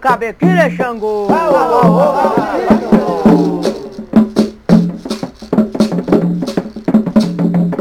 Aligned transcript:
cabequilha 0.00 0.70
Xangô. 0.70 1.28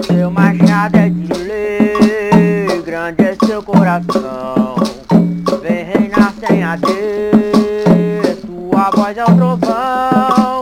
Seu 0.07 0.31
machado 0.31 0.97
é 0.97 1.09
de 1.09 1.33
lei, 1.33 2.81
grande 2.83 3.23
é 3.23 3.35
seu 3.45 3.61
coração. 3.63 4.75
Vem 5.61 5.83
reinar 5.83 6.33
sem 6.39 6.63
adeus, 6.63 8.39
sua 8.45 8.89
voz 8.91 9.17
é 9.17 9.23
o 9.23 9.35
trovão. 9.35 10.61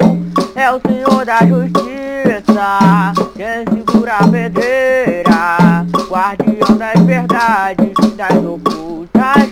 É 0.55 0.71
o 0.71 0.81
Senhor 0.87 1.25
da 1.25 1.39
justiça, 1.39 3.13
quem 3.35 3.65
segura 3.73 4.17
a 4.17 4.27
pedreira, 4.27 5.85
guardião 6.09 6.77
das 6.77 6.99
ocultas 7.39 7.88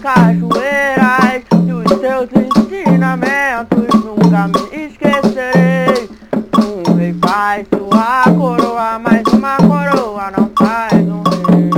cachoeiras. 0.08 1.44
E 1.68 1.74
os 1.74 1.88
seus 2.00 2.30
ensinamentos 2.32 3.88
nunca 4.06 4.48
me 4.48 4.86
esquecerei. 4.86 6.10
Um 6.58 6.96
rei 6.96 7.14
faz 7.22 7.68
sua 7.68 8.24
coroa, 8.34 9.00
mas 9.00 9.24
uma 9.34 9.58
coroa 9.58 10.32
não 10.32 10.50
faz 10.58 11.04
um 11.04 11.24
rei. 11.24 11.70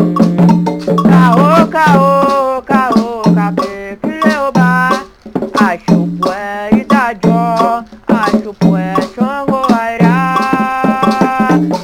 Caô, 1.09 1.67
caô, 1.67 2.61
caô, 2.61 3.23
cabê, 3.33 3.97
que 3.99 4.27
leobá. 4.27 4.89
Acho 5.59 6.07
pué 6.21 6.69
e 6.73 6.83
da 6.85 7.13
jó, 7.25 7.83
acho 8.07 8.53
pué, 8.59 8.93
xangô, 9.15 9.65
airá. 9.73 10.35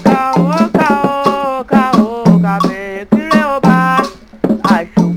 Caô, 0.03 0.49
caô, 0.73 1.65
caô, 1.65 2.39
cabê, 2.39 3.07
que 3.09 3.35
leobá. 3.35 4.01
Acho 4.63 5.14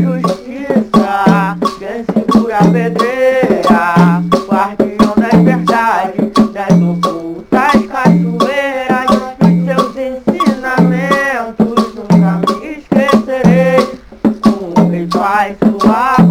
justiça, 0.00 1.58
quem 1.78 2.04
segura 2.04 2.58
a 2.58 2.64
pedreira. 2.64 4.22
Guardião 4.48 5.14
das 5.16 5.42
verdades, 5.42 6.30
das 6.52 6.76
ocultas 6.80 7.86
cachoeiras. 7.90 9.10
Seus 9.64 9.96
ensinamentos 9.96 11.94
nunca 11.94 12.32
me 12.46 12.78
esquecerei. 12.78 13.80
Um 14.46 14.90
rei 14.90 15.08
faz 15.10 15.56
sua 15.58 16.21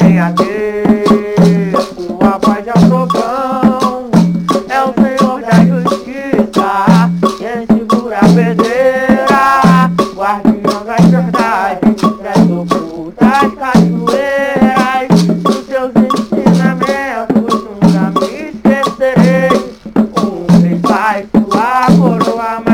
Sem 0.00 0.18
adeus, 0.18 1.84
sua 1.94 2.38
voz 2.38 2.66
é 2.66 2.72
o 2.72 2.74
trovão. 2.88 4.10
É 4.68 4.82
o 4.82 4.94
Senhor 4.94 5.40
da 5.42 5.56
justiça, 5.64 6.68
quem 7.38 7.66
segura 7.76 8.18
a 8.18 8.28
pedreira. 8.34 9.90
Guardião 10.14 10.84
das 10.84 11.04
verdades, 11.06 12.02
das 12.22 12.42
ocultas 12.50 13.48
cachoeiras. 13.58 15.22
Dos 15.42 15.66
seus 15.66 15.92
ensinamentos 15.96 17.54
nunca 17.64 18.04
me 18.20 18.26
esquecerei. 18.48 19.52
Um 20.16 20.46
rei 20.62 20.76
faz 20.86 21.26
sua 21.30 21.86
coroa, 21.98 22.52
mas 22.64 22.73